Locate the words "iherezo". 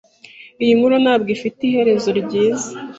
1.65-2.09